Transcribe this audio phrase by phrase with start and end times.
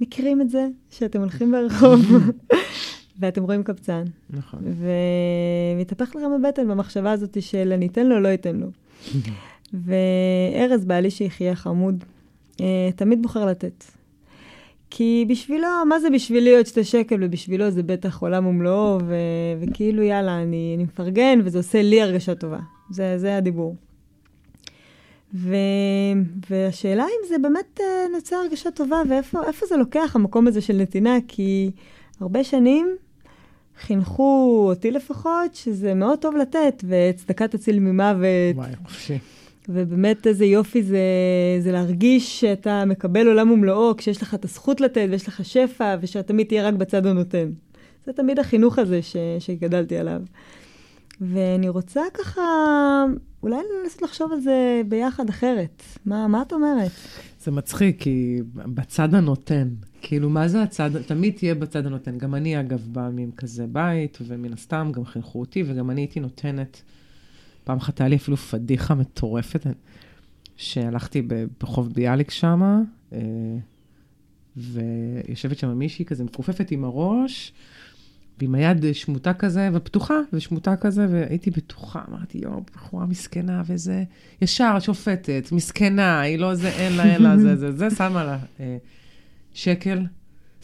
[0.00, 2.00] מכירים את זה, שאתם הולכים ברחוב
[3.20, 4.04] ואתם רואים קבצן.
[4.30, 4.60] נכון.
[5.76, 8.66] ומתהפך לכם הבטן במחשבה הזאת של אני אתן לו, לא אתן לו.
[9.84, 12.04] וארז, בעלי שיחיה חמוד,
[12.60, 13.84] אה, תמיד בוחר לתת.
[14.90, 19.14] כי בשבילו, מה זה בשבילי עוד שתי שקל, ובשבילו זה בטח עולם ומלואו, ו-
[19.60, 22.58] וכאילו יאללה, אני, אני מפרגן, וזה עושה לי הרגשה טובה.
[22.90, 23.76] זה, זה הדיבור.
[25.34, 25.56] ו...
[26.50, 27.82] והשאלה אם זה באמת uh,
[28.12, 31.70] נוצר הרגשה טובה, ואיפה זה לוקח, המקום הזה של נתינה, כי
[32.20, 32.96] הרבה שנים
[33.80, 38.56] חינכו אותי לפחות, שזה מאוד טוב לתת, וצדקה תציל ממוות.
[38.56, 39.18] וואי, חופשי.
[39.68, 40.98] ובאמת איזה יופי זה,
[41.60, 46.28] זה להרגיש שאתה מקבל עולם ומלואו, כשיש לך את הזכות לתת ויש לך שפע, ושאתה
[46.28, 47.50] תמיד תהיה רק בצד הנותן.
[48.06, 50.20] זה תמיד החינוך הזה ש, שגדלתי עליו.
[51.20, 52.42] ואני רוצה ככה,
[53.42, 55.82] אולי לנסות לחשוב על זה ביחד אחרת.
[56.06, 56.90] מה, מה את אומרת?
[57.40, 59.68] זה מצחיק, כי בצד הנותן,
[60.02, 62.18] כאילו, מה זה הצד, תמיד תהיה בצד הנותן.
[62.18, 66.82] גם אני, אגב, באה מכזה בית, ומן הסתם גם חינכו אותי, וגם אני הייתי נותנת.
[67.64, 69.66] פעם אחת היה לי אפילו פדיחה מטורפת,
[70.56, 71.22] שהלכתי
[71.60, 72.80] ברחוב ביאליק שמה,
[73.12, 73.18] אה,
[74.56, 77.52] ויושבת שם מישהי כזה מכופפת עם הראש,
[78.38, 84.04] ועם היד שמוטה כזה, ופתוחה, ושמוטה כזה, והייתי בטוחה, אמרתי, יואו, בחורה מסכנה וזה,
[84.42, 88.38] ישר, שופטת, מסכנה, היא לא זה, אין לה, אין לה, זה, זה, זה, שמה לה
[88.60, 88.76] אה,
[89.54, 89.98] שקל.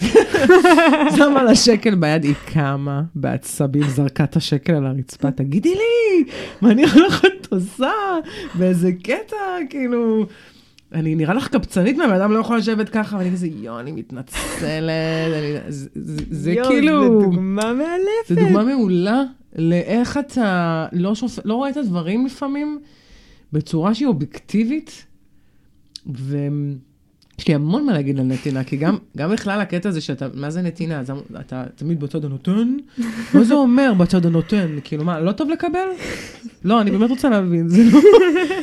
[1.16, 6.24] שמה לה שקל ביד, היא קמה בעצבים, זרקה את השקל על הרצפה, תגידי לי,
[6.60, 7.92] מה אני הולכת עושה?
[8.54, 9.36] באיזה קטע,
[9.70, 10.26] כאילו...
[10.94, 14.62] אני נראה לך קבצנית מהבן אדם לא יכול לשבת ככה, ואני כזה, יואו, אני מתנצלת,
[14.62, 17.20] אני, זה, זה, זה יו, כאילו...
[17.20, 18.28] זה דוגמה מאלפת.
[18.28, 19.22] זה דוגמה מעולה
[19.56, 21.38] לאיך אתה לא, שופ...
[21.44, 22.80] לא רואה את הדברים לפעמים
[23.52, 25.06] בצורה שהיא אובייקטיבית,
[26.14, 26.48] ו...
[27.38, 30.50] יש לי המון מה להגיד על נתינה, כי גם, גם בכלל הקטע הזה שאתה, מה
[30.50, 31.00] זה נתינה?
[31.00, 32.76] אז אתה תמיד בצד הנותן?
[33.34, 34.78] מה זה אומר בצד הנותן?
[34.84, 35.88] כאילו, מה, לא טוב לקבל?
[36.64, 38.00] לא, אני באמת רוצה להבין, זה לא...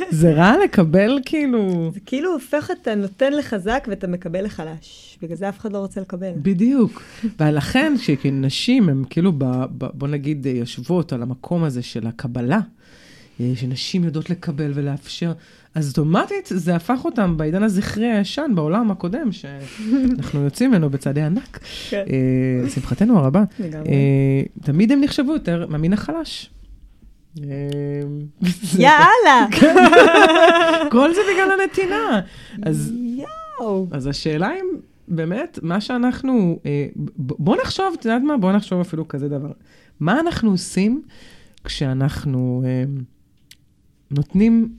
[0.09, 1.91] זה רע לקבל, כאילו...
[1.94, 5.18] זה כאילו הופך את הנותן לחזק ואת המקבל לחלש.
[5.22, 6.31] בגלל זה אף אחד לא רוצה לקבל.
[6.35, 7.03] בדיוק.
[7.40, 9.46] ולכן, כשנשים הן כאילו, ב,
[9.78, 12.62] ב, בוא נגיד, יושבות על המקום הזה של הקבלה, אה,
[13.56, 15.34] שנשים יודעות לקבל ולאפשר,
[15.76, 21.60] אז אוטומטית זה הפך אותם בעידן הזכרי הישן, בעולם הקודם, שאנחנו יוצאים ממנו בצעדי ענק.
[21.90, 22.04] כן.
[22.10, 23.44] אה, לשמחתנו הרבה.
[23.60, 23.90] לגמרי.
[23.90, 26.50] אה, תמיד הם נחשבו יותר מהמין החלש.
[28.78, 29.48] יאללה.
[30.92, 32.22] כל זה בגלל הנתינה.
[32.64, 32.94] אז,
[33.92, 34.66] אז השאלה אם
[35.08, 36.60] באמת, מה שאנחנו,
[37.18, 38.38] בוא נחשוב, את יודעת מה?
[38.38, 39.52] בוא נחשוב אפילו כזה דבר.
[40.00, 41.02] מה אנחנו עושים
[41.64, 42.64] כשאנחנו
[44.12, 44.70] נותנים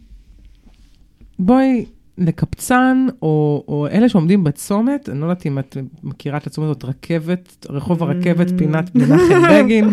[1.39, 1.85] בואי,
[2.19, 6.85] לקפצן, או, או אלה שעומדים בצומת, אני לא יודעת אם את מכירה את הצומת הזאת,
[6.85, 8.47] רכבת, רחוב הרכבת.
[8.59, 9.91] פינת מנחם בגין.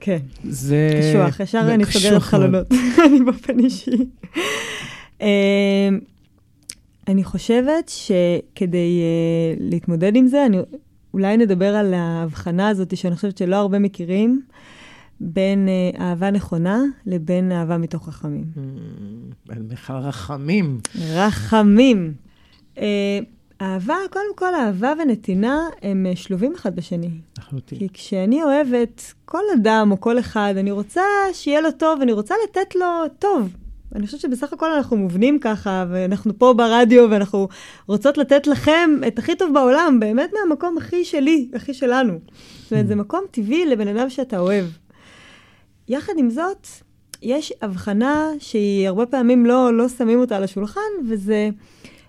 [0.00, 0.18] כן.
[0.44, 1.00] זה...
[1.00, 2.66] קשוח, ישר אני סוגרת חלונות,
[3.06, 4.06] אני באופן אישי.
[5.20, 5.26] אמ,
[7.08, 10.58] אני חושבת שכדי uh, להתמודד עם זה, אני,
[11.14, 14.42] אולי נדבר על ההבחנה הזאת, שאני חושבת שלא הרבה מכירים.
[15.20, 18.44] בין uh, אהבה נכונה לבין אהבה מתוך רחמים.
[18.56, 20.80] Mm, בכלל רחמים.
[21.14, 22.14] רחמים.
[22.76, 22.80] Uh,
[23.60, 27.10] אהבה, קודם כל, אהבה ונתינה הם uh, שלובים אחד בשני.
[27.38, 27.78] לחלוטין.
[27.78, 32.34] כי כשאני אוהבת כל אדם או כל אחד, אני רוצה שיהיה לו טוב, אני רוצה
[32.48, 32.86] לתת לו
[33.18, 33.48] טוב.
[33.94, 37.48] אני חושבת שבסך הכל אנחנו מובנים ככה, ואנחנו פה ברדיו, ואנחנו
[37.86, 42.18] רוצות לתת לכם את הכי טוב בעולם, באמת מהמקום הכי שלי, הכי שלנו.
[42.62, 44.64] זאת אומרת, זה מקום טבעי לבן אדם שאתה אוהב.
[45.90, 46.66] יחד עם זאת,
[47.22, 51.48] יש הבחנה שהיא הרבה פעמים לא, לא שמים אותה על השולחן, וזה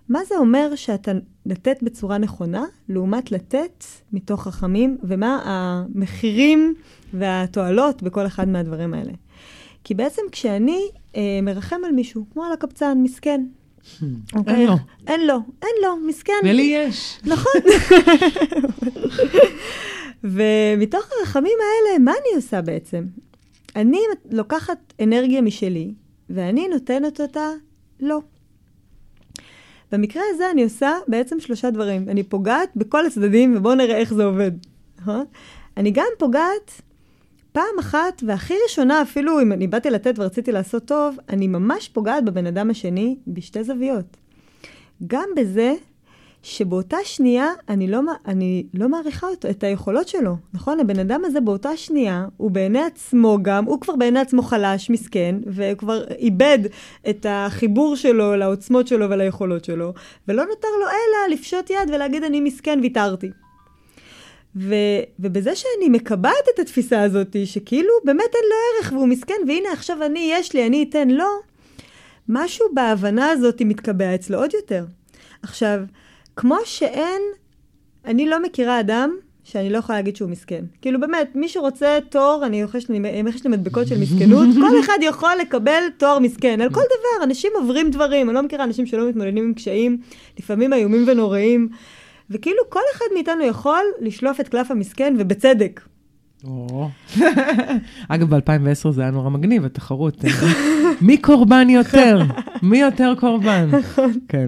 [0.10, 1.12] מה זה אומר שאתה
[1.46, 3.84] לתת בצורה נכונה, לעומת לתת
[4.14, 6.76] מתוך חכמים, ומה המחירים
[7.14, 9.12] והתועלות בכל אחד מהדברים האלה.
[9.84, 10.82] כי בעצם כשאני
[11.16, 13.46] אה, מרחם על מישהו, כמו על הקבצן, מסכן.
[13.82, 14.04] Hmm.
[14.36, 14.56] אוקיי?
[14.56, 14.76] אין לו.
[15.08, 16.34] אין לו, אין לו, מסכן.
[16.44, 17.20] ולי יש.
[17.26, 17.62] נכון.
[20.24, 23.04] ומתוך הרחמים האלה, מה אני עושה בעצם?
[23.76, 24.00] אני
[24.32, 25.94] לוקחת אנרגיה משלי,
[26.30, 27.50] ואני נותנת אותה
[28.00, 28.20] לא.
[29.92, 32.10] במקרה הזה אני עושה בעצם שלושה דברים.
[32.10, 34.52] אני פוגעת בכל הצדדים, ובואו נראה איך זה עובד.
[35.78, 36.82] אני גם פוגעת
[37.52, 42.26] פעם אחת, והכי ראשונה, אפילו אם אני באתי לתת ורציתי לעשות טוב, אני ממש פוגעת
[42.26, 44.18] בבן אדם השני בשתי זוויות.
[45.08, 45.74] גם בזה
[46.44, 50.80] שבאותה שנייה אני לא, אני לא מעריכה אותו, את היכולות שלו, נכון?
[50.80, 55.36] הבן אדם הזה באותה שנייה, הוא בעיני עצמו גם, הוא כבר בעיני עצמו חלש, מסכן,
[55.46, 56.60] והוא כבר איבד
[57.10, 59.94] את החיבור שלו לעוצמות שלו וליכולות שלו,
[60.28, 63.32] ולא נותר לו אלא לפשוט יד ולהגיד אני מסכן, ויתרתי.
[64.56, 64.76] ו,
[65.20, 70.04] ובזה שאני מקבעת את התפיסה הזאת, שכאילו באמת אין לו ערך והוא מסכן, והנה עכשיו
[70.06, 71.26] אני, יש לי, אני אתן לו,
[72.30, 74.86] משהו בהבנה הזאת מתקבע אצלו עוד יותר.
[75.44, 75.80] עכשיו,
[76.36, 77.22] כמו שאין,
[78.06, 80.66] אני לא מכירה אדם שאני לא יכולה להגיד שהוא מסכן.
[80.82, 82.90] כאילו באמת, מי שרוצה תואר, אני יש
[83.46, 87.92] לי מדבקות של מסכנות, כל אחד יכול לקבל תואר מסכן, על כל דבר, אנשים עוברים
[87.92, 89.98] דברים, אני לא מכירה אנשים שלא מתמודדים עם קשיים,
[90.40, 91.70] לפעמים איומים ונוראים,
[92.30, 95.82] וכאילו כל אחד מאיתנו יכול לשלוף את קלף המסכן, ובצדק.
[98.10, 100.26] אגב, ב-2010 זה היה נורא מגניב, התחרות.
[101.02, 102.22] מי קורבן יותר?
[102.64, 103.70] מי יותר קורבן?
[103.72, 104.14] נכון.
[104.28, 104.48] כן.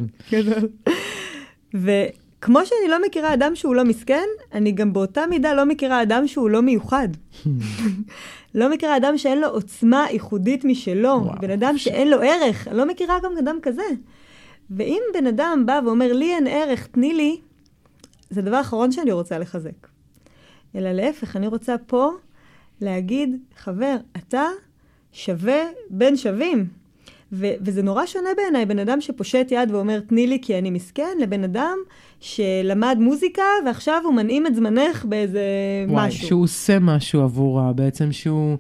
[1.74, 6.28] וכמו שאני לא מכירה אדם שהוא לא מסכן, אני גם באותה מידה לא מכירה אדם
[6.28, 7.08] שהוא לא מיוחד.
[8.56, 12.88] לא מכירה אדם שאין לו עוצמה ייחודית משלו, בן אדם שאין לו ערך, אני לא
[12.88, 13.88] מכירה גם אדם כזה.
[14.70, 17.40] ואם בן אדם בא ואומר, לי אין ערך, תני לי,
[18.30, 19.88] זה הדבר האחרון שאני רוצה לחזק.
[20.76, 22.12] אלא להפך, אני רוצה פה
[22.82, 24.46] להגיד, חבר, אתה
[25.12, 26.83] שווה בין שווים.
[27.34, 31.18] ו- וזה נורא שונה בעיניי, בן אדם שפושט יד ואומר, תני לי כי אני מסכן,
[31.22, 31.78] לבן אדם
[32.20, 35.42] שלמד מוזיקה ועכשיו הוא מנעים את זמנך באיזה
[35.88, 36.28] וואי, משהו.
[36.28, 38.58] שהוא עושה משהו עבורה, בעצם שהוא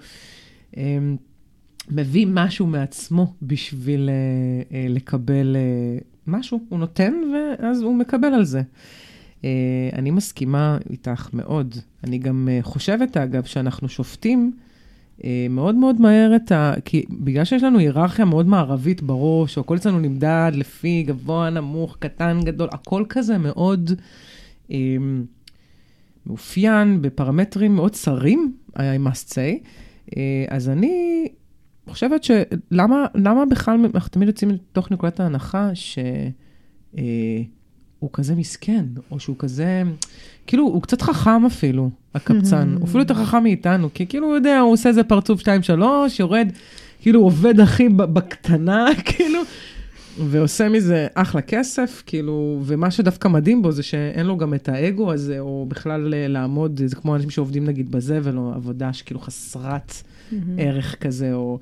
[0.77, 0.97] אה,
[1.91, 4.13] מביא משהו מעצמו בשביל אה,
[4.77, 5.97] אה, לקבל אה,
[6.27, 8.61] משהו, הוא נותן ואז הוא מקבל על זה.
[9.43, 9.49] אה,
[9.93, 11.75] אני מסכימה איתך מאוד.
[12.03, 14.51] אני גם אה, חושבת, אגב, שאנחנו שופטים
[15.49, 16.73] מאוד מאוד מהר את ה...
[16.85, 22.39] כי בגלל שיש לנו היררכיה מאוד מערבית בראש, הכל אצלנו נמדד לפי גבוה, נמוך, קטן,
[22.43, 23.91] גדול, הכל כזה מאוד
[24.71, 24.95] אה,
[26.25, 29.65] מאופיין בפרמטרים מאוד צרים, I must say.
[30.17, 31.27] אה, אז אני
[31.89, 35.99] חושבת שלמה למה בכלל אנחנו תמיד יוצאים מתוך נקודת ההנחה ש...
[36.97, 37.41] אה,
[38.03, 39.83] הוא כזה מסכן, או שהוא כזה,
[40.47, 42.75] כאילו, הוא קצת חכם אפילו, הקבצן.
[42.79, 45.45] הוא אפילו יותר חכם מאיתנו, כי כאילו, הוא יודע, הוא עושה איזה פרצוף 2-3,
[46.19, 46.47] יורד,
[47.01, 49.39] כאילו, עובד הכי בקטנה, כאילו,
[50.19, 55.13] ועושה מזה אחלה כסף, כאילו, ומה שדווקא מדהים בו זה שאין לו גם את האגו
[55.13, 59.93] הזה, או בכלל אה, לעמוד, זה כמו אנשים שעובדים נגיד בזבל, או עבודה שכאילו חסרת
[60.57, 61.59] ערך כזה, או...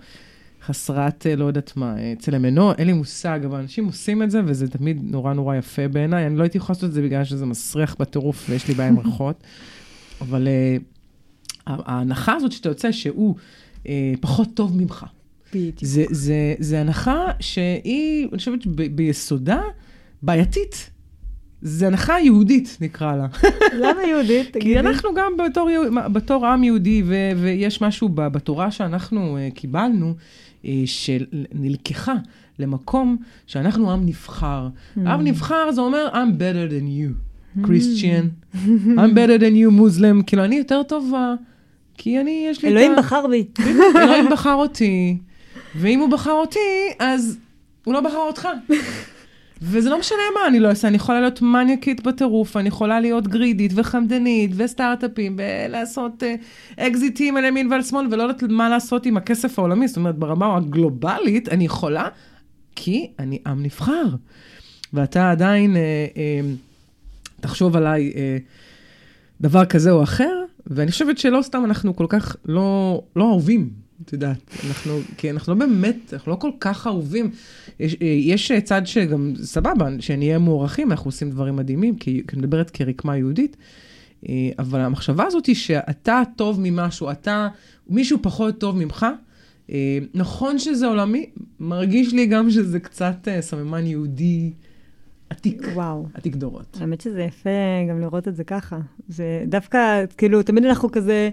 [0.65, 4.31] חסרת, אה, לא יודעת מה, אה, צלם אנוש, אין לי מושג, אבל אנשים עושים את
[4.31, 6.27] זה, וזה תמיד נורא נורא יפה בעיניי.
[6.27, 8.99] אני לא הייתי יכולה לעשות את זה בגלל שזה מסריח בטירוף ויש לי בעיה עם
[8.99, 9.43] ריחות,
[10.21, 10.81] אבל uh,
[11.67, 13.35] ההנחה הזאת שאתה יוצא שהוא
[13.83, 13.87] uh,
[14.21, 15.05] פחות טוב ממך.
[15.53, 15.75] בדיוק.
[15.81, 19.61] זה, זה, זה הנחה שהיא, אני חושבת, ביסודה
[20.21, 20.89] בעייתית.
[21.61, 23.27] זה הנחה יהודית, נקרא לה.
[23.73, 24.53] למה יהודית?
[24.53, 24.65] תגידי.
[24.65, 25.69] כי אנחנו גם בתור,
[26.13, 30.13] בתור עם יהודי, ו, ויש משהו בתורה שאנחנו קיבלנו,
[30.85, 32.15] שנלקחה
[32.59, 33.17] למקום
[33.47, 34.67] שאנחנו עם נבחר.
[34.67, 34.99] Mm.
[35.09, 38.55] עם נבחר זה אומר, I'm better than you, Christian,
[38.99, 41.33] I'm better than you, Muslim, כאילו, אני יותר טובה,
[41.97, 42.79] כי אני, יש לי את ה...
[42.79, 43.45] אלוהים בחר בי.
[44.03, 45.17] אלוהים בחר אותי,
[45.75, 46.59] ואם הוא בחר אותי,
[46.99, 47.37] אז
[47.83, 48.47] הוא לא בחר אותך.
[49.61, 53.27] וזה לא משנה מה אני לא אעשה, אני יכולה להיות מניאקית בטירוף, אני יכולה להיות
[53.27, 59.17] גרידית וחמדנית וסטארט-אפים ולעשות uh, אקזיטים על ימין ועל שמאל ולא יודעת מה לעשות עם
[59.17, 62.07] הכסף העולמי, זאת אומרת ברמה הגלובלית אני יכולה,
[62.75, 64.05] כי אני עם נבחר.
[64.93, 65.77] ואתה עדיין, uh,
[66.13, 68.13] uh, תחשוב עליי
[69.41, 73.69] דבר כזה או אחר, ואני חושבת שלא סתם אנחנו כל כך לא, לא אהובים
[74.05, 77.31] את יודעת, אנחנו, כי אנחנו לא באמת, אנחנו לא כל כך אהובים.
[77.79, 83.17] יש, יש צד שגם, סבבה, שנהיה מוערכים, אנחנו עושים דברים מדהימים, כי אני מדברת כרקמה
[83.17, 83.57] יהודית,
[84.59, 87.47] אבל המחשבה הזאת היא שאתה טוב ממשהו, אתה,
[87.89, 89.05] מישהו פחות טוב ממך,
[90.13, 91.25] נכון שזה עולמי,
[91.59, 94.51] מרגיש לי גם שזה קצת סממן יהודי.
[95.31, 95.67] עתיק.
[95.73, 96.07] וואו.
[96.13, 96.77] עתיק דורות.
[96.81, 97.49] האמת שזה יפה
[97.89, 98.79] גם לראות את זה ככה.
[99.09, 101.29] זה דווקא, כאילו, תמיד אנחנו כזה,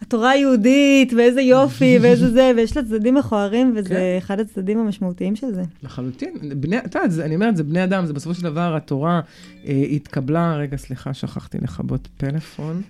[0.00, 4.18] התורה היהודית, ואיזה יופי, ואיזה זה, ויש לה צדדים מכוערים, וזה כן.
[4.18, 5.62] אחד הצדדים המשמעותיים של זה.
[5.82, 6.34] לחלוטין.
[6.56, 9.20] בני, אתה יודע, אני אומרת, זה בני אדם, זה בסופו של דבר, התורה
[9.66, 12.82] אה, התקבלה, רגע, סליחה, שכחתי לכבות פלאפון.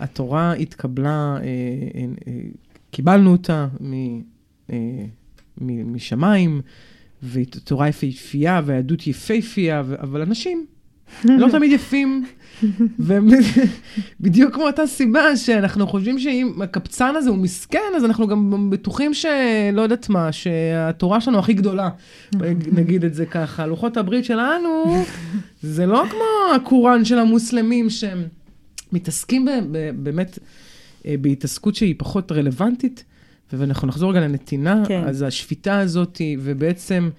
[0.00, 2.32] התורה התקבלה, אה, אה, אה,
[2.90, 4.20] קיבלנו אותה מ,
[4.70, 5.04] אה,
[5.60, 6.60] משמיים.
[7.22, 10.66] ותורה יפהפייה, והיהדות יפהפייה, אבל אנשים
[11.24, 12.24] לא תמיד יפים.
[12.98, 19.14] ובדיוק כמו אותה סיבה שאנחנו חושבים שאם הקבצן הזה הוא מסכן, אז אנחנו גם בטוחים
[19.14, 21.88] שלא יודעת מה, שהתורה שלנו הכי גדולה,
[22.72, 23.66] נגיד את זה ככה.
[23.66, 25.04] לוחות הברית שלנו,
[25.62, 28.22] זה לא כמו הקוראן של המוסלמים, שהם
[28.92, 29.48] מתעסקים
[29.96, 30.38] באמת
[31.06, 33.04] אה, בהתעסקות שהיא פחות רלוונטית.
[33.52, 35.04] ואנחנו נחזור רגע לנתינה, כן.
[35.06, 37.10] אז השפיטה הזאת, ובעצם...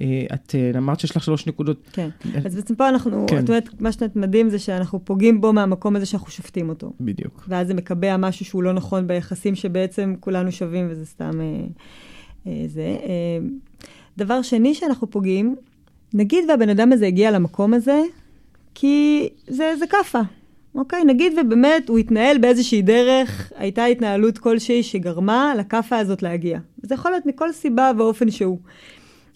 [0.00, 1.88] אה, את אה, אמרת שיש לך שלוש נקודות.
[1.92, 2.08] כן,
[2.44, 3.44] אז בעצם פה אנחנו, כן.
[3.44, 6.92] את אומרת, מה שאת מדהים זה שאנחנו פוגעים בו מהמקום הזה שאנחנו שופטים אותו.
[7.00, 7.44] בדיוק.
[7.48, 11.66] ואז זה מקבע משהו שהוא לא נכון ביחסים שבעצם כולנו שווים, וזה סתם אה,
[12.46, 12.82] אה, זה.
[12.82, 13.38] אה,
[14.18, 15.56] דבר שני שאנחנו פוגעים,
[16.14, 18.02] נגיד והבן אדם הזה הגיע למקום הזה,
[18.74, 20.20] כי זה, זה כאפה.
[20.76, 26.58] אוקיי, נגיד ובאמת הוא התנהל באיזושהי דרך, הייתה התנהלות כלשהי שגרמה לכאפה הזאת להגיע.
[26.82, 28.58] זה יכול להיות מכל סיבה ואופן שהוא.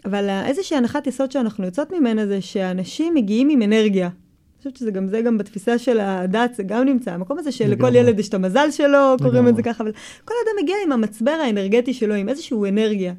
[0.04, 4.06] אבל איזושהי הנחת יסוד שאנחנו יוצאות ממנה זה שאנשים מגיעים עם אנרגיה.
[4.06, 7.10] אני חושבת שזה גם זה גם בתפיסה של הדת, זה גם נמצא.
[7.10, 9.92] המקום הזה שלכל ילד יש את המזל שלו, קוראים את זה ככה, אבל
[10.24, 13.14] כל אדם מגיע עם המצבר האנרגטי שלו, עם איזושהי אנרגיה.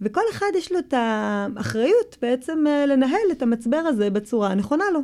[0.00, 5.00] וכל אחד יש לו את האחריות בעצם אה, לנהל את המצבר הזה בצורה הנכונה לו.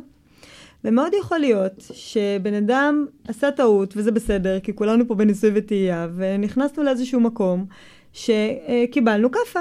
[0.85, 6.83] ומאוד יכול להיות שבן אדם עשה טעות, וזה בסדר, כי כולנו פה בניסוי וטעייה, ונכנסנו
[6.83, 7.65] לאיזשהו מקום
[8.13, 9.59] שקיבלנו כאפה.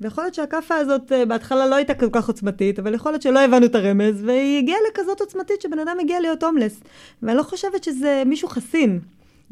[0.00, 3.40] ויכול להיות שהכאפה הזאת אה, בהתחלה לא הייתה כל כך עוצמתית, אבל יכול להיות שלא
[3.40, 6.80] הבנו את הרמז, והיא הגיעה לכזאת עוצמתית שבן אדם הגיע להיות הומלס.
[7.22, 9.00] ואני לא חושבת שזה מישהו חסין,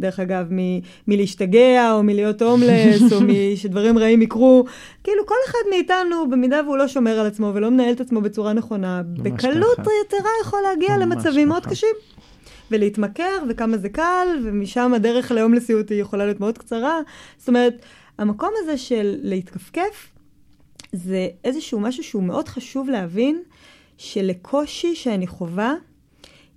[0.00, 3.18] דרך אגב, מ- מלהשתגע, או מלהיות הומלס, או
[3.56, 4.64] שדברים רעים יקרו.
[5.04, 8.52] כאילו, כל אחד מאיתנו, במידה והוא לא שומר על עצמו ולא מנהל את עצמו בצורה
[8.52, 11.94] נכונה, בקלות יתרה יכול להגיע למצבים מאוד קשים.
[12.70, 17.00] ולהתמכר, וכמה זה קל, ומשם הדרך להומלסיות היא יכולה להיות מאוד קצרה.
[17.38, 17.84] זאת אומרת,
[18.18, 20.10] המקום הזה של להתכפכף,
[20.92, 23.42] זה איזשהו משהו שהוא מאוד חשוב להבין,
[23.98, 25.74] שלקושי שאני חווה,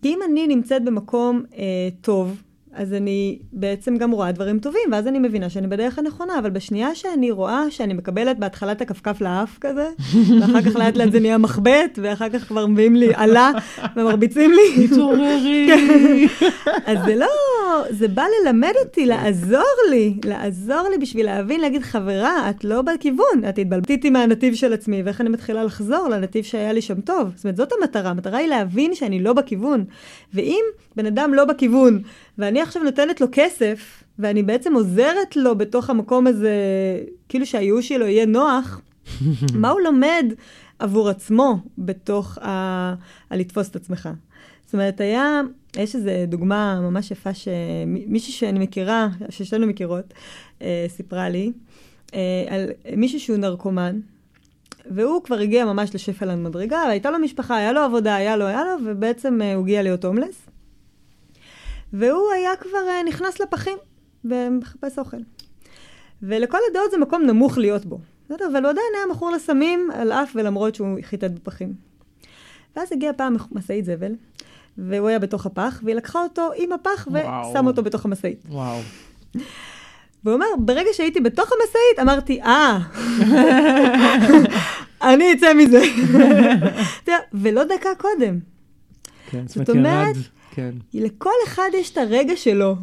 [0.05, 1.63] אם אני נמצאת במקום אה,
[2.01, 2.41] טוב,
[2.73, 6.95] אז אני בעצם גם רואה דברים טובים, ואז אני מבינה שאני בדרך הנכונה, אבל בשנייה
[6.95, 9.89] שאני רואה שאני מקבלת בהתחלה את הכפכף לאף כזה,
[10.41, 13.51] ואחר כך לאט לאט זה נהיה מחבט, ואחר כך כבר מביאים לי עלה
[13.95, 14.87] ומרביצים לי.
[14.87, 15.67] תתעוררי.
[15.67, 16.49] כן.
[16.85, 17.27] אז זה לא,
[17.89, 23.45] זה בא ללמד אותי, לעזור לי, לעזור לי בשביל להבין, להגיד, חברה, את לא בכיוון,
[23.49, 27.31] את התבלבלתי מהנתיב של עצמי, ואיך אני מתחילה לחזור לנתיב שהיה לי שם טוב.
[27.35, 29.85] זאת אומרת, זאת המטרה, המטרה היא להבין שאני לא בכיוון.
[30.33, 30.61] ואם
[30.95, 32.01] בן אדם לא בכיוון,
[32.37, 36.51] ואני עכשיו נותנת לו כסף, ואני בעצם עוזרת לו בתוך המקום הזה,
[37.29, 38.81] כאילו שהייאוש שלו יהיה נוח,
[39.53, 40.33] מה הוא לומד
[40.79, 42.93] עבור עצמו בתוך ה...
[43.29, 44.09] הלתפוס את עצמך?
[44.65, 45.41] זאת אומרת, היה,
[45.77, 50.13] יש איזו דוגמה ממש יפה שמישהי שאני מכירה, ששתינו מכירות,
[50.61, 51.51] אה, סיפרה לי,
[52.13, 53.99] אה, על מישהו שהוא נרקומן,
[54.91, 58.63] והוא כבר הגיע ממש לשפל המדרגה, והייתה לו משפחה, היה לו עבודה, היה לו, היה
[58.63, 60.41] לו, ובעצם אה, הוא הגיע להיות הומלס.
[61.93, 63.77] והוא היה כבר אה, נכנס לפחים
[64.25, 65.17] ומחפש אוכל.
[66.21, 67.99] ולכל הדעות זה מקום נמוך להיות בו.
[68.25, 68.45] בסדר?
[68.51, 71.73] אבל הוא עדיין היה מכור לסמים על אף ולמרות שהוא חיטט בפחים.
[72.75, 74.11] ואז הגיעה פעם משאית זבל,
[74.77, 78.43] והוא היה בתוך הפח, והיא לקחה אותו עם הפח ושמה אותו בתוך המשאית.
[78.49, 78.79] וואו.
[80.23, 82.79] והוא אומר, ברגע שהייתי בתוך המשאית, אמרתי, אה,
[85.11, 85.81] אני אצא מזה.
[87.33, 88.39] ולא דקה קודם.
[89.29, 90.15] כן, זאת אומרת,
[90.51, 90.71] כן.
[90.93, 92.75] לכל אחד יש את הרגע שלו,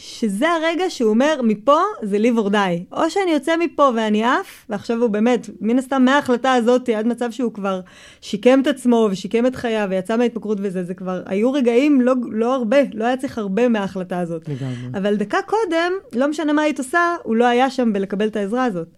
[0.00, 2.96] שזה הרגע שהוא אומר, מפה זה live or die.
[2.96, 7.30] או שאני יוצא מפה ואני עף, ועכשיו הוא באמת, מן הסתם מההחלטה הזאת עד מצב
[7.30, 7.80] שהוא כבר
[8.20, 12.54] שיקם את עצמו ושיקם את חייו ויצא מההתמכרות וזה, זה כבר, היו רגעים לא, לא
[12.54, 14.48] הרבה, לא היה צריך הרבה מההחלטה הזאת.
[14.48, 14.98] לגמרי.
[14.98, 18.64] אבל דקה קודם, לא משנה מה היית עושה, הוא לא היה שם בלקבל את העזרה
[18.64, 18.88] הזאת.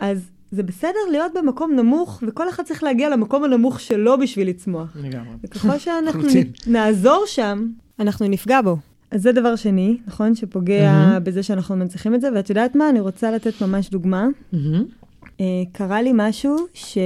[0.00, 4.96] אז זה בסדר להיות במקום נמוך, וכל אחד צריך להגיע למקום הנמוך שלו בשביל לצמוח.
[5.02, 5.34] לגמרי.
[5.44, 6.28] וככל שאנחנו
[6.66, 7.66] נעזור שם,
[8.00, 8.76] אנחנו נפגע בו.
[9.10, 10.34] אז זה דבר שני, נכון?
[10.34, 11.20] שפוגע mm-hmm.
[11.20, 12.88] בזה שאנחנו מנציחים את זה, ואת יודעת מה?
[12.88, 14.26] אני רוצה לתת ממש דוגמה.
[14.54, 15.42] Mm-hmm.
[15.72, 16.98] קרה לי משהו ש...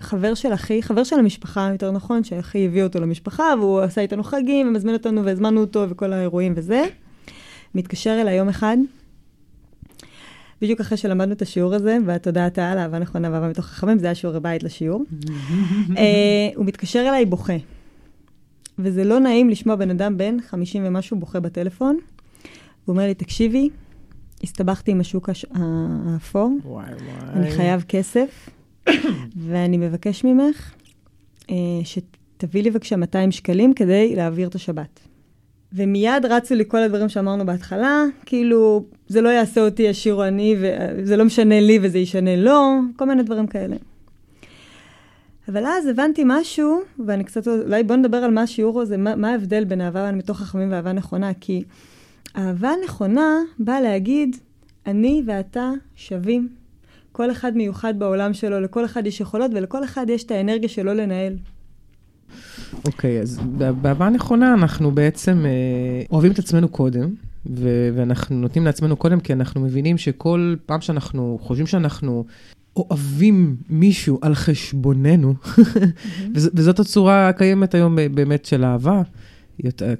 [0.00, 4.22] חבר של אחי, חבר של המשפחה, יותר נכון, שאחי הביא אותו למשפחה, והוא עשה איתנו
[4.22, 6.84] חגים, ומזמין אותנו, והזמנו אותו, וכל האירועים וזה.
[7.74, 8.76] מתקשר אליי יום אחד,
[10.62, 14.14] בדיוק אחרי שלמדנו את השיעור הזה, והתודעת העל, אהבה נכונה ואהבה מתוך חכמים, זה היה
[14.14, 15.04] שיעורי בית לשיעור.
[15.20, 15.96] uh,
[16.56, 17.56] הוא מתקשר אליי בוכה.
[18.78, 21.98] וזה לא נעים לשמוע בן אדם בן 50 ומשהו בוכה בטלפון.
[22.84, 23.68] הוא אומר לי, תקשיבי,
[24.42, 25.46] הסתבכתי עם השוק הש...
[25.54, 27.32] האפור, וואי וואי.
[27.32, 28.48] אני חייב כסף,
[29.36, 30.74] ואני מבקש ממך
[31.42, 31.50] uh,
[31.84, 35.00] שתביא לי בבקשה 200 שקלים כדי להעביר את השבת.
[35.72, 40.56] ומיד רצו לי כל הדברים שאמרנו בהתחלה, כאילו, זה לא יעשה אותי עשיר או עני,
[40.58, 43.76] וזה לא משנה לי וזה ישנה לו, כל מיני דברים כאלה.
[45.48, 49.30] אבל אז הבנתי משהו, ואני קצת, אולי בוא נדבר על מה השיעור הזה, מה, מה
[49.30, 51.62] ההבדל בין אהבה מתוך חכמים ואהבה נכונה, כי
[52.36, 54.36] אהבה נכונה באה להגיד,
[54.86, 56.48] אני ואתה שווים.
[57.12, 60.94] כל אחד מיוחד בעולם שלו, לכל אחד יש יכולות ולכל אחד יש את האנרגיה שלו
[60.94, 61.36] לנהל.
[62.86, 63.40] אוקיי, okay, אז
[63.82, 67.14] באהבה נכונה אנחנו בעצם אה, אוהבים את עצמנו קודם,
[67.46, 72.24] ו- ואנחנו נותנים לעצמנו קודם, כי אנחנו מבינים שכל פעם שאנחנו חושבים שאנחנו
[72.76, 75.34] אוהבים מישהו על חשבוננו,
[76.34, 79.02] וזאת הצורה הקיימת היום באמת של אהבה,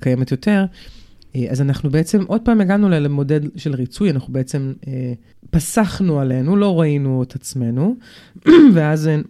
[0.00, 0.64] קיימת יותר,
[1.36, 5.12] אה, אז אנחנו בעצם עוד פעם הגענו למודד של ריצוי, אנחנו בעצם אה,
[5.50, 7.96] פסחנו עלינו, לא ראינו את עצמנו,
[8.74, 9.20] ואז אה,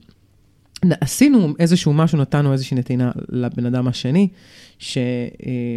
[1.01, 4.29] עשינו איזשהו משהו, נתנו איזושהי נתינה לבן אדם השני,
[4.79, 5.77] ש, אה,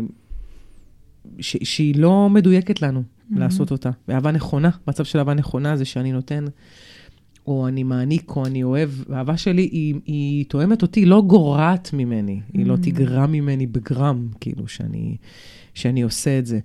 [1.40, 3.40] ש, שהיא לא מדויקת לנו mm-hmm.
[3.40, 3.90] לעשות אותה.
[4.08, 6.46] ואהבה נכונה, מצב של אהבה נכונה זה שאני נותן,
[7.50, 8.90] או אני מעניק, או אני אוהב.
[9.10, 12.58] האהבה שלי היא, היא תואמת אותי, לא גורעת ממני, mm-hmm.
[12.58, 12.78] היא לא mm.
[12.84, 15.18] תגרע ממני בגרם, כאילו, שאני,
[15.74, 16.60] שאני עושה את זה.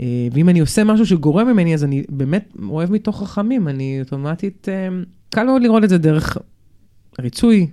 [0.00, 4.68] אה, ואם אני עושה משהו שגורם ממני, אז אני באמת אוהב מתוך רחמים, אני אוטומטית,
[4.68, 4.88] אה,
[5.30, 6.38] קל מאוד לראות את זה דרך
[7.20, 7.66] ריצוי.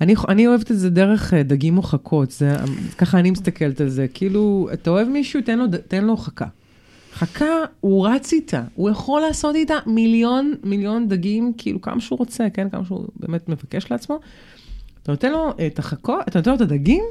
[0.00, 2.56] אני, אני אוהבת את זה דרך אה, דגים או חכות, זה,
[2.98, 4.06] ככה אני מסתכלת על זה.
[4.14, 6.46] כאילו, אתה אוהב מישהו, תן לו, תן לו חכה.
[7.20, 12.50] חכה, הוא רץ איתה, הוא יכול לעשות איתה מיליון, מיליון דגים, כאילו כמה שהוא רוצה,
[12.50, 12.70] כן?
[12.70, 14.20] כמה שהוא באמת מבקש לעצמו.
[15.02, 17.04] אתה נותן לו את החכות, אתה נותן לו את הדגים,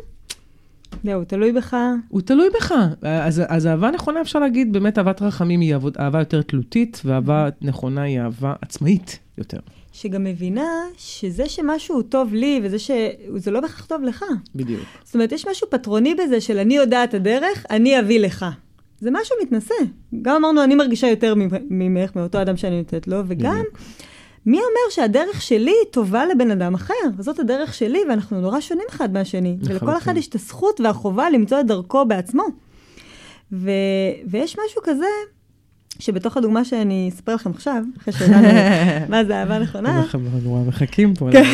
[1.04, 1.78] זהו, תלוי בך.
[2.10, 2.74] הוא תלוי בך.
[3.02, 8.02] אז, אז אהבה נכונה, אפשר להגיד, באמת אהבת רחמים היא אהבה יותר תלותית, ואהבה נכונה
[8.02, 9.60] היא אהבה עצמאית יותר.
[9.94, 14.26] שגם מבינה שזה שמשהו טוב לי, וזה שזה לא בהכרח טוב לך.
[14.56, 14.84] בדיוק.
[15.04, 18.46] זאת אומרת, יש משהו פטרוני בזה של אני יודעת הדרך, אני אביא לך.
[19.00, 19.74] זה משהו מתנשא.
[20.22, 21.34] גם אמרנו, אני מרגישה יותר
[21.70, 23.64] ממך, מאותו אדם שאני נותנת לו, וגם...
[24.46, 26.94] מי אומר שהדרך שלי טובה לבן אדם אחר?
[27.20, 29.58] זאת הדרך שלי, ואנחנו נורא שונים אחד מהשני.
[29.62, 32.44] ולכל אחד יש את הזכות והחובה למצוא את דרכו בעצמו.
[33.52, 33.72] ו...
[34.28, 35.06] ויש משהו כזה,
[36.00, 38.48] שבתוך הדוגמה שאני אספר לכם עכשיו, אחרי שהבנו
[39.10, 40.00] מה זה אהבה נכונה.
[40.00, 41.50] אנחנו נורא מחכים פה לדוגמה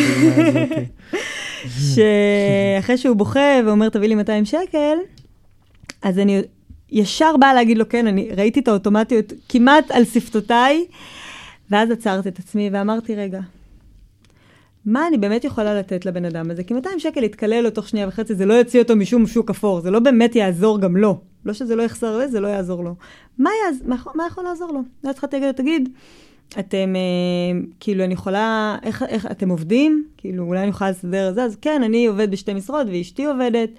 [0.47, 0.77] הזאת.
[2.81, 4.97] שאחרי שהוא בוכה ואומר, תביא לי 200 שקל,
[6.01, 6.41] אז אני
[6.95, 10.85] ישר באה להגיד לו, כן, אני ראיתי את האוטומטיות כמעט על שפתותיי.
[11.71, 13.39] ואז עצרתי את עצמי ואמרתי, רגע,
[14.85, 16.63] מה אני באמת יכולה לתת לבן אדם הזה?
[16.63, 19.81] כי 200 שקל יתקלל לו תוך שנייה וחצי, זה לא יוציא אותו משום שוק אפור,
[19.81, 21.19] זה לא באמת יעזור גם לו.
[21.45, 22.95] לא שזה לא יחסר לו, זה לא יעזור לו.
[23.37, 23.81] מה, יעז...
[23.85, 24.79] מה, מה יכול לעזור לו?
[25.03, 25.89] לא התחלתי להגיד לו, תגיד,
[26.59, 30.05] אתם, אה, כאילו, אני יכולה, איך, איך, אתם עובדים?
[30.17, 31.43] כאילו, אולי אני יכולה לסדר את זה?
[31.43, 33.69] אז כן, אני עובד בשתי משרות ואשתי עובדת.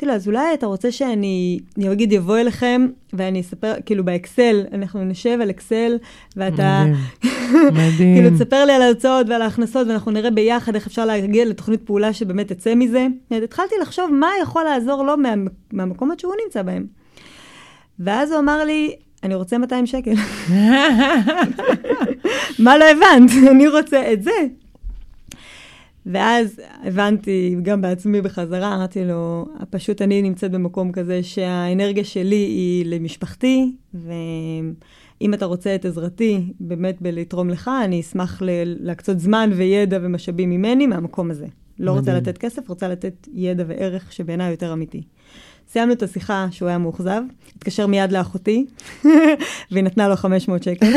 [0.00, 4.64] אמרתי לו, אז אולי אתה רוצה שאני, אני אגיד, יבוא אליכם, ואני אספר, כאילו באקסל,
[4.72, 5.96] אנחנו נשב על אקסל,
[6.36, 6.84] ואתה...
[6.84, 6.96] מדהים,
[7.78, 8.16] מדהים.
[8.16, 12.12] כאילו, תספר לי על ההוצאות ועל ההכנסות, ואנחנו נראה ביחד איך אפשר להגיע לתוכנית פעולה
[12.12, 13.06] שבאמת תצא מזה.
[13.30, 15.34] התחלתי לחשוב מה יכול לעזור לו מה,
[15.72, 16.86] מהמקומות שהוא נמצא בהם.
[17.98, 20.14] ואז הוא אמר לי, אני רוצה 200 שקל.
[22.64, 23.30] מה לא הבנת?
[23.50, 24.32] אני רוצה את זה.
[26.12, 32.86] ואז הבנתי גם בעצמי בחזרה, אמרתי לו, פשוט אני נמצאת במקום כזה שהאנרגיה שלי היא
[32.86, 40.50] למשפחתי, ואם אתה רוצה את עזרתי באמת בלתרום לך, אני אשמח להקצות זמן וידע ומשאבים
[40.50, 41.46] ממני מהמקום הזה.
[41.78, 45.02] לא רוצה לתת כסף, רוצה לתת ידע וערך שבעיניי יותר אמיתי.
[45.68, 47.22] סיימנו את השיחה שהוא היה מאוכזב,
[47.56, 48.66] התקשר מיד לאחותי,
[49.70, 50.86] והיא נתנה לו 500 שקל.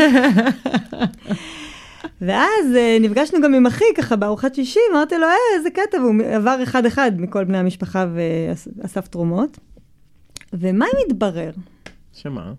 [2.27, 6.15] ואז uh, נפגשנו גם עם אחי ככה בארוחת שישי, אמרתי לו, אה, איזה קטע, והוא
[6.35, 9.59] עבר אחד-אחד מכל בני המשפחה ואסף תרומות.
[10.53, 11.51] ומה מתברר?
[12.13, 12.53] שמה?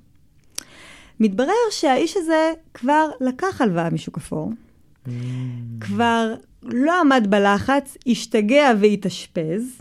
[1.21, 4.53] מתברר שהאיש הזה כבר לקח הלוואה משוק אפור,
[5.07, 5.11] mm.
[5.81, 9.81] כבר לא עמד בלחץ, השתגע והתאשפז,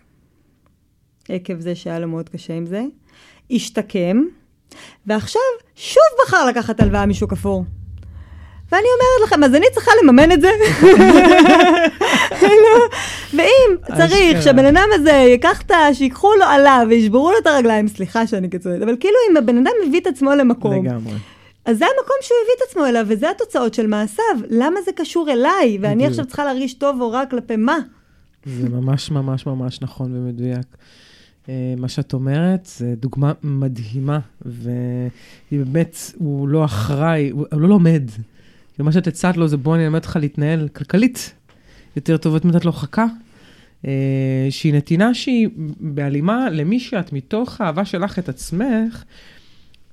[1.29, 2.83] עקב זה שהיה לו מאוד קשה עם זה,
[3.51, 4.21] השתקם,
[5.07, 5.41] ועכשיו
[5.75, 7.65] שוב בחר לקחת הלוואה משוק אפור.
[8.73, 10.51] ואני אומרת לכם, אז אני צריכה לממן את זה?
[12.41, 12.87] לא.
[13.33, 15.93] ואם צריך שהבן אדם הזה ייקח את ה...
[15.93, 19.71] שיקחו לו עליו וישברו לו את הרגליים, סליחה שאני קיצונית, אבל כאילו אם הבן אדם
[19.87, 21.13] מביא את עצמו למקום, לגמרי.
[21.65, 24.35] אז זה המקום שהוא הביא את עצמו אליו, וזה התוצאות של מעשיו.
[24.49, 25.77] למה זה קשור אליי?
[25.81, 27.77] ואני עכשיו צריכה להרגיש טוב או רע כלפי מה?
[28.45, 30.67] זה ממש ממש ממש נכון ומדויק.
[31.49, 38.03] אה, מה שאת אומרת, זה דוגמה מדהימה, ובאמת, הוא לא אחראי, הוא לא לומד.
[38.79, 41.33] ומה שאת הצעת לו זה בוא אני אלמד אותך להתנהל כלכלית
[41.95, 43.05] יותר טוב, את נתת לו חכה,
[43.85, 49.03] אה, שהיא נתינה שהיא בהלימה למי שאת מתוך האהבה שלך את עצמך,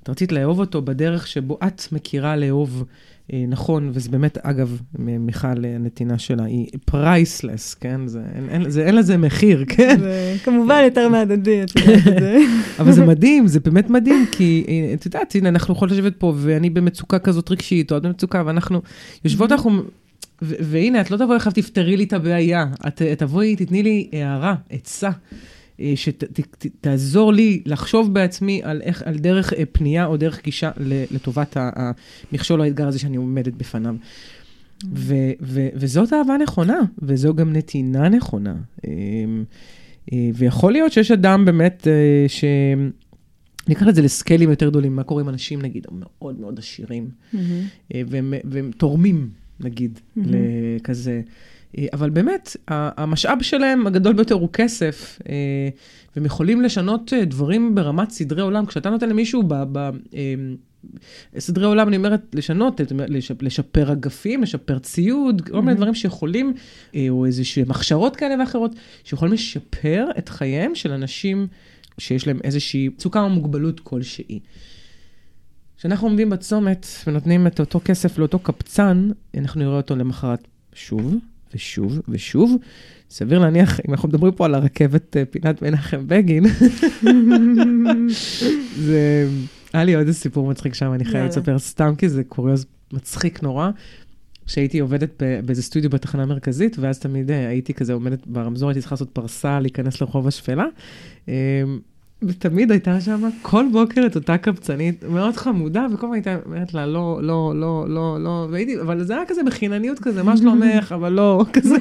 [0.02, 2.84] את רצית לאהוב אותו בדרך שבו את מכירה לאהוב.
[2.88, 3.09] אה,
[3.48, 8.06] נכון, וזה באמת, אגב, מיכל, הנתינה שלה היא פרייסלס, כן?
[8.06, 9.96] זה, אין, אין, זה, אין לזה מחיר, כן?
[10.00, 12.38] זה כמובן יותר מהדדי, את יודעת את זה.
[12.80, 16.32] אבל זה מדהים, זה באמת מדהים, כי אה, את יודעת, הנה, אנחנו יכולות לשבת פה,
[16.36, 18.80] ואני במצוקה כזאת רגשית, או את במצוקה, ואנחנו
[19.24, 19.82] יושבות, אנחנו...
[20.42, 22.66] ו- והנה, את לא תבואי עכשיו, תפתרי לי את הבעיה.
[22.86, 25.12] את תבואי, תתני לי הערה, עצה, אה,
[25.94, 30.70] שתעזור לי לחשוב בעצמי על, איך, על דרך אה, פנייה או דרך גישה
[31.10, 33.94] לטובת המכשול או האתגר הזה שאני עומדת בפניו.
[34.94, 38.54] ו- ו- וזאת אהבה נכונה, וזו גם נתינה נכונה.
[38.86, 38.90] אה,
[40.12, 42.44] אה, ויכול להיות שיש אדם באמת אה, ש...
[43.68, 47.08] ניקח את זה לסקיילים יותר גדולים, מה קורה עם אנשים, נגיד, מאוד מאוד עשירים,
[47.94, 50.32] אה, והם, והם תורמים, נגיד, מהמם.
[50.76, 51.20] לכזה.
[51.78, 55.34] אה, אבל באמת, המשאב שלהם הגדול ביותר הוא כסף, אה,
[56.16, 58.66] והם יכולים לשנות אה, דברים ברמת סדרי עולם.
[58.66, 59.54] כשאתה נותן למישהו ב...
[59.72, 59.90] ב
[61.38, 62.80] סדרי עולם, אני אומרת, לשנות,
[63.40, 65.76] לשפר אגפים, לשפר ציוד, כל מיני Mhm.
[65.76, 66.54] דברים שיכולים,
[67.08, 71.46] או איזשהם הכשרות כאלה ואחרות, שיכולים לשפר את חייהם של אנשים
[71.98, 74.40] שיש להם איזושהי מצוקה או מוגבלות כלשהי.
[75.78, 81.14] כשאנחנו עומדים בצומת ונותנים את אותו כסף לאותו קבצן, אנחנו נראה אותו למחרת שוב
[81.54, 82.56] ושוב ושוב.
[83.10, 86.44] סביר להניח, אם אנחנו מדברים פה על הרכבת אה, פינת מנחם בגין,
[88.86, 89.28] זה...
[89.72, 91.30] היה לי עוד איזה סיפור מצחיק שם, אני חייבת.
[91.30, 93.70] לספר סתם, כי זה קוריוז מצחיק נורא.
[94.46, 98.94] שהייתי עובדת באיזה סטודיו בתחנה המרכזית, ואז תמיד אה, הייתי כזה עומדת ברמזור, הייתי צריכה
[98.94, 100.66] לעשות פרסה, להיכנס לרחוב השפלה.
[102.22, 106.86] ותמיד הייתה שם כל בוקר את אותה קבצנית מאוד חמודה, וכל הזמן הייתה אומרת לה,
[106.86, 111.12] לא, לא, לא, לא, לא, והייתי, אבל זה היה כזה בחינניות כזה, מה שלומך, אבל
[111.12, 111.76] לא, כזה.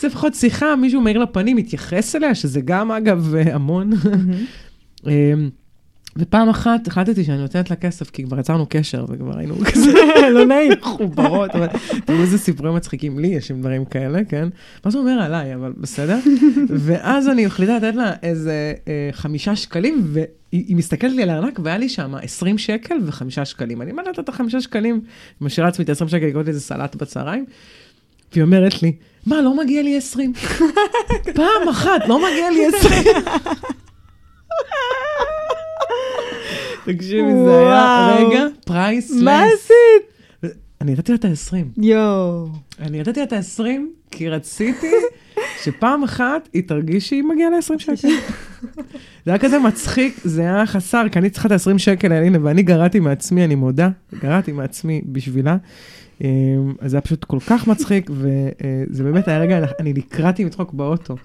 [0.00, 3.90] זה לפחות שיחה, מישהו מאיר לפנים, מתייחס אליה, שזה גם, אגב, אה, המון.
[6.16, 9.92] ופעם אחת החלטתי שאני נותנת לה כסף, כי כבר יצרנו קשר, וכבר היינו כזה
[10.34, 10.72] לא נעים.
[10.72, 11.66] מחוברות, אבל
[12.04, 14.48] תראו איזה סיפורים מצחיקים לי, יש עם דברים כאלה, כן?
[14.84, 16.18] מה זה אומר עליי, אבל בסדר.
[16.86, 21.60] ואז אני מחליטה לתת לה איזה אה, חמישה שקלים, והיא היא מסתכלת לי על הארנק,
[21.62, 23.82] והיה לי שם 20 שקל וחמישה שקלים.
[23.82, 25.00] אני אומרת את החמישה שקלים,
[25.40, 27.44] משאירה לעצמי את ה-20 שקל, לקנות איזה סלט בצהריים,
[28.32, 28.92] והיא אומרת לי,
[29.26, 30.32] מה, לא מגיע לי 20?
[31.36, 33.04] פעם אחת, לא מגיע לי 20.
[36.84, 38.16] תקשיבי, זה היה.
[38.18, 40.54] רגע פרייס מה עשית?
[40.80, 41.82] אני נתתי לה את ה-20.
[41.82, 42.46] יואו.
[42.78, 43.62] אני נתתי לה את ה-20
[44.10, 44.90] כי רציתי
[45.64, 48.08] שפעם אחת היא תרגיש שהיא מגיעה ל-20 שקל.
[49.24, 52.62] זה היה כזה מצחיק, זה היה חסר, כי אני צריכה את ה-20 שקל האלה, ואני
[52.62, 53.88] גרעתי מעצמי, אני מודה,
[54.22, 55.56] גרעתי מעצמי בשבילה.
[56.24, 60.72] אמ, אז זה היה פשוט כל כך מצחיק, וזה באמת היה רגע, אני נקרעתי מצחוק
[60.72, 61.16] באוטו.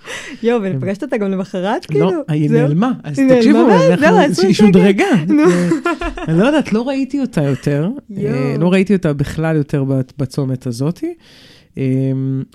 [0.44, 2.12] יואו, ופגשת אותה גם למחרת, כאילו?
[2.12, 2.52] לא, היא?
[2.52, 3.68] נעלמה, אז תקשיבו,
[4.44, 4.54] היא.
[4.54, 5.06] שודרגה.
[5.28, 5.44] נו.
[6.28, 7.90] אני לא יודעת, לא ראיתי אותה יותר.
[8.18, 9.84] אה, לא ראיתי אותה בכלל יותר
[10.18, 11.14] בצומת הזאתי.
[11.78, 11.84] אה,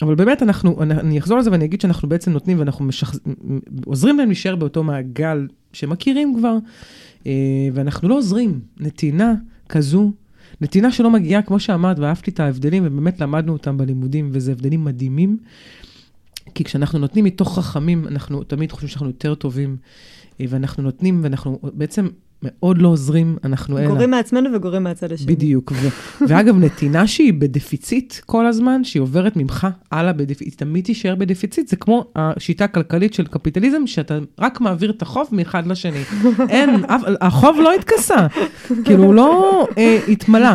[0.03, 3.15] אבל באמת, אנחנו, אני- אחזור על זה ואני אגיד שאנחנו בעצם נותנים ואנחנו משח...
[3.87, 6.57] עוזרים להם להישאר באותו מעגל שמכירים כבר,
[7.27, 7.33] אה,
[7.73, 8.61] ואנחנו לא עוזרים.
[8.81, 9.35] נתינה
[9.69, 10.13] כזו,
[10.61, 15.39] נתינה שלא מגיעה, כמו שאמרת, ואהבתי את ההבדלים, ובאמת למדנו אותם בלימודים, וזה הבדלים מדהימים.
[16.55, 19.77] כי כשאנחנו נותנים מתוך חכמים, אנחנו תמיד חושבים שאנחנו יותר טובים,
[20.41, 22.09] אה, ואנחנו נותנים, ואנחנו בעצם
[22.43, 23.87] מאוד לא עוזרים, אנחנו אלה.
[23.87, 25.35] גורים מעצמנו וגורים מהצד השני.
[25.35, 25.73] בדיוק.
[25.75, 25.89] ו-
[26.29, 31.69] ואגב, נתינה שהיא בדפיציט כל הזמן, שהיא עוברת ממך הלאה בדפיציט, היא תמיד תישאר בדפיציט,
[31.69, 36.03] זה כמו השיטה הכלכלית של קפיטליזם, שאתה רק מעביר את החוב מאחד לשני.
[36.49, 38.27] אין, אף- החוב לא התכסה,
[38.85, 40.49] כאילו הוא לא אה, התמלא.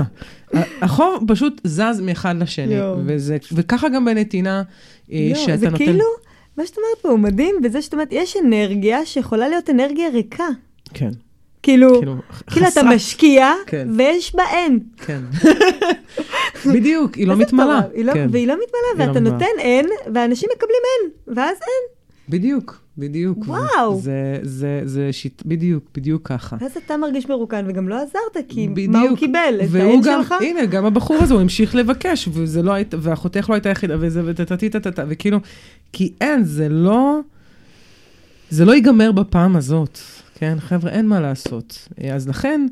[0.82, 2.76] החוב פשוט זז מאחד לשני.
[3.06, 4.64] וזה, וככה גם בנתינה,
[5.12, 5.86] אה, יואו, שאתה זה נותן...
[5.86, 6.06] כאילו,
[6.58, 10.44] מה שאת אומרת פה הוא מדהים בזה שאת אומרת, יש אנרגיה שיכולה להיות אנרגיה ריקה.
[10.94, 11.10] כן,
[11.66, 12.16] כאילו, כאילו,
[12.52, 13.88] כאילו אתה משקיע, כן.
[13.98, 14.80] ויש בה אין.
[14.98, 15.22] כן.
[16.74, 17.82] בדיוק, היא לא מתמלאה.
[18.04, 18.28] לא- כן.
[18.32, 18.66] והיא לא מתמלאה,
[19.06, 19.34] לא ואתה מתמלאה.
[19.34, 21.96] נותן אין, ואנשים מקבלים אין, ואז אין.
[22.30, 23.38] בדיוק, בדיוק.
[23.48, 24.00] וואו.
[24.02, 26.56] זה, זה, זה שיט, בדיוק, בדיוק ככה.
[26.62, 28.92] ואז אתה מרגיש מרוקן, וגם לא עזרת, כי בדיוק.
[28.92, 29.60] מה הוא קיבל?
[29.70, 30.36] את האין גם, שלך?
[30.42, 34.22] הנה, גם הבחור הזה, הוא המשיך לבקש, וזה לא היית, ואחותך לא הייתה יחידה, וזה,
[34.26, 35.40] וטטטי טטטה, וכאילו,
[35.94, 37.20] כי אין, זה לא,
[38.50, 40.00] זה לא ייגמר בפעם הזאת,
[40.36, 40.60] כן?
[40.60, 41.88] חבר'ה, אין מה לעשות.
[42.14, 42.68] אז לכן,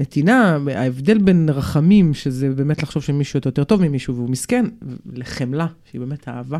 [0.00, 4.64] נתינה, ההבדל בין רחמים, שזה באמת לחשוב שמישהו יותר טוב ממישהו והוא מסכן,
[5.12, 6.58] לחמלה, שהיא באמת אהבה.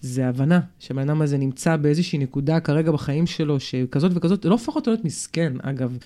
[0.00, 4.90] זה הבנה שהבן אדם הזה נמצא באיזושהי נקודה כרגע בחיים שלו, שכזאת וכזאת, לא אותו
[4.90, 5.96] להיות מסכן, אגב.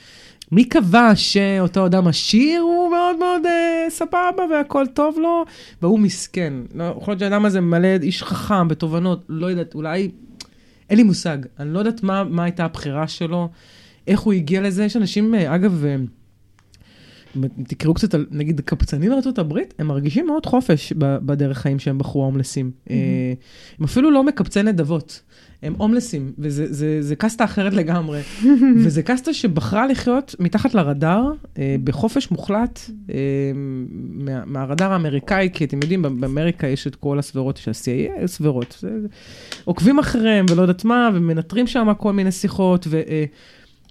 [0.52, 5.44] מי קבע שאותו אדם עשיר הוא מאוד מאוד אה, סבבה והכל טוב לו,
[5.82, 6.52] והוא מסכן.
[6.74, 10.10] לא, יכול להיות שהאדם הזה מלא איש חכם בתובנות, לא יודעת, אולי,
[10.90, 11.38] אין לי מושג.
[11.58, 13.48] אני לא יודעת מה, מה הייתה הבחירה שלו,
[14.06, 14.84] איך הוא הגיע לזה.
[14.84, 15.96] יש אנשים, אה, אגב, אה,
[17.68, 22.24] תקראו קצת על, נגיד, קבצנים בארצות הברית, הם מרגישים מאוד חופש בדרך חיים שהם בחרו
[22.24, 22.70] הומלסים.
[22.70, 22.90] Mm-hmm.
[23.78, 25.22] הם אפילו לא מקבצי נדבות.
[25.62, 28.20] הם הומלסים, וזה זה, זה קסטה אחרת לגמרי.
[28.84, 33.16] וזה קסטה שבחרה לחיות מתחת לרדאר, אה, בחופש מוחלט אה,
[33.54, 38.76] מה, מהרדאר האמריקאי, כי אתם יודעים, באמריקה יש את כל הסברות של ה-CIA, סברות.
[38.80, 38.90] זה,
[39.64, 42.86] עוקבים אחריהם ולא יודעת מה, ומנטרים שם כל מיני שיחות,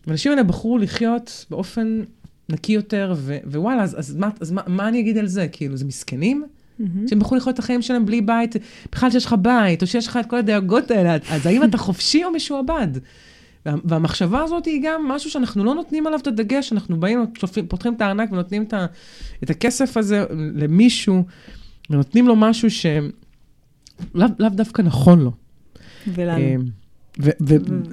[0.08, 2.02] ואנשים אה, האלה בחרו לחיות באופן
[2.50, 5.48] נקי יותר, ו, ווואלה, אז, אז, מה, אז מה, מה אני אגיד על זה?
[5.48, 6.46] כאילו, זה מסכנים?
[6.80, 7.10] Mm-hmm.
[7.10, 8.56] שהם יכולים לחיות את החיים שלהם בלי בית,
[8.92, 12.24] בכלל שיש לך בית, או שיש לך את כל הדאגות האלה, אז האם אתה חופשי
[12.24, 12.88] או משועבד?
[13.66, 17.26] והמחשבה הזאת היא גם משהו שאנחנו לא נותנים עליו את הדגש, אנחנו באים,
[17.68, 18.86] פותחים את הארנק ונותנים את, ה,
[19.44, 21.24] את הכסף הזה למישהו,
[21.90, 23.08] ונותנים לו משהו שלאו
[24.16, 25.32] לא דווקא נכון לו.
[26.08, 26.38] ולנו.
[26.38, 26.62] אמ,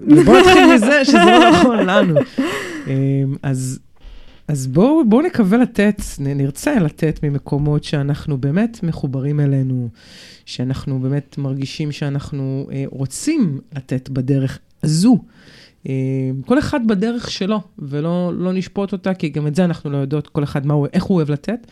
[0.07, 2.15] ובואו נתחיל מזה שזה לא נכון לנו.
[2.87, 3.79] אמ, אז
[4.49, 9.89] אז בואו בוא נקווה לתת, נרצה לתת ממקומות שאנחנו באמת מחוברים אלינו,
[10.47, 15.19] שאנחנו באמת מרגישים שאנחנו אה, רוצים לתת בדרך הזו.
[15.89, 15.93] אה,
[16.47, 20.29] כל אחד בדרך שלו, ולא לא נשפוט אותה, כי גם את זה אנחנו לא יודעות,
[20.29, 21.67] כל אחד מה הוא, איך הוא אוהב לתת.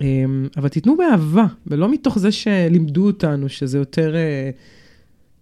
[0.00, 0.24] אה,
[0.56, 4.50] אבל תיתנו באהבה, ולא מתוך זה שלימדו אותנו שזה יותר אה,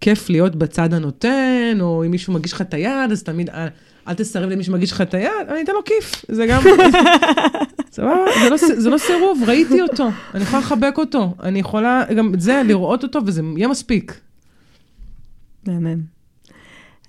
[0.01, 3.51] כיף להיות בצד הנותן, או אם מישהו מגיש לך את היד, אז תמיד...
[4.09, 6.25] אל תסרב למי שמגיש לך את היד, אני אתן לו כיף.
[6.29, 6.63] זה גם...
[7.93, 8.25] סבבה?
[8.43, 12.41] זה, לא, זה לא סירוב, ראיתי אותו, אני יכולה לחבק אותו, אני יכולה גם את
[12.41, 14.21] זה, לראות אותו, וזה יהיה מספיק.
[15.67, 16.01] מהמם.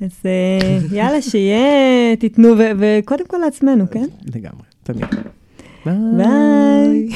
[0.01, 4.05] אז אה, יאללה, שיהיה, תיתנו, וקודם כל לעצמנו, כן?
[4.35, 5.05] לגמרי, תמיד.
[5.85, 7.09] ביי.